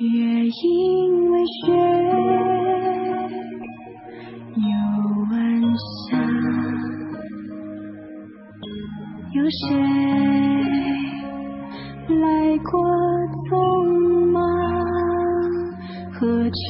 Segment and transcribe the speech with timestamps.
[0.00, 0.06] 月
[0.46, 1.72] 影为雪，
[4.56, 4.64] 有
[5.30, 5.36] 晚
[6.08, 6.16] 霞，
[9.34, 9.60] 有谁
[12.16, 12.24] 来
[12.64, 12.72] 过
[13.44, 13.52] 匆
[14.32, 14.40] 忙？
[16.14, 16.60] 何处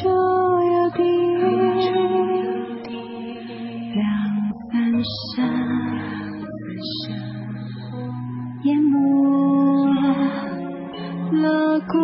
[11.51, 11.95] 的过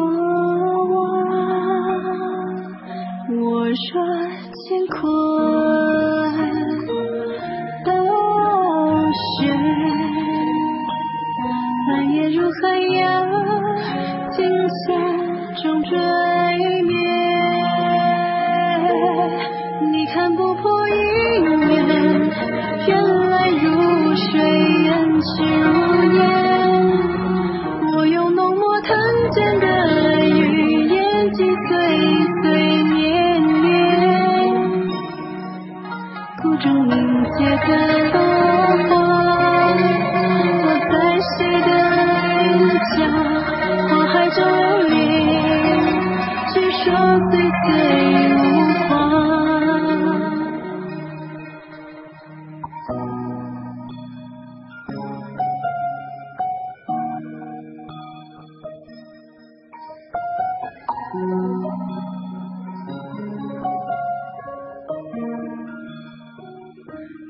[0.90, 0.94] 往。
[3.38, 3.74] 我若
[4.50, 4.98] 乾坤
[7.84, 7.88] 都
[9.12, 9.34] 是，
[11.88, 12.62] 漫夜如海
[12.98, 13.04] 洋，
[14.32, 14.36] 惊
[14.68, 14.84] 险
[15.62, 15.90] 中坠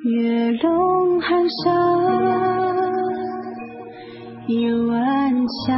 [0.09, 1.72] 月笼寒沙，
[4.47, 5.34] 又暗
[5.67, 5.75] 下，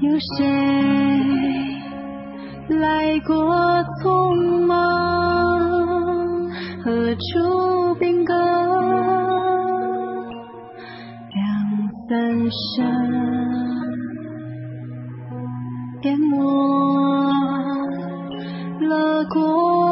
[0.00, 0.46] 有谁
[2.76, 3.34] 来过
[4.04, 4.78] 匆忙？
[6.84, 8.32] 何处兵戈
[11.34, 11.36] 两
[12.08, 12.86] 三声，
[16.02, 16.36] 淹没
[18.86, 19.87] 了过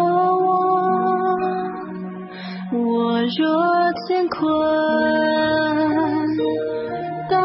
[4.29, 4.49] 困
[7.31, 7.39] 倒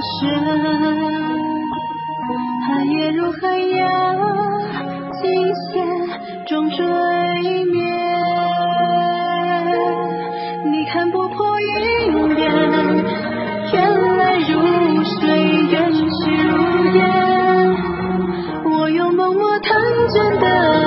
[0.00, 0.28] 悬
[2.66, 4.16] 寒夜如海洋
[5.20, 5.86] 惊现
[6.46, 6.84] 中坠
[7.66, 7.82] 灭
[10.70, 12.38] 你看不破云暗面
[13.72, 14.52] 缘来如
[15.04, 15.20] 水
[15.70, 16.00] 缘去
[16.48, 16.52] 如
[16.96, 16.98] 烟
[18.64, 19.68] 我用默默谈
[20.14, 20.79] 真的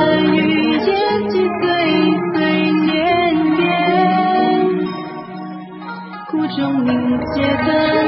[6.63, 8.02] 中凝结的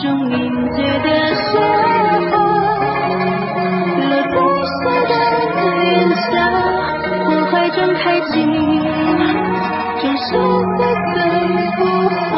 [0.00, 0.36] 中凝
[0.70, 1.58] 结的雪
[2.30, 2.32] 花，
[3.98, 4.36] 落在
[4.78, 5.12] 谁的
[5.50, 5.58] 嘴
[6.30, 6.34] 角？
[7.26, 8.36] 我怀中开紧，
[9.98, 10.78] 总是破
[11.14, 11.16] 碎
[11.78, 12.37] 不。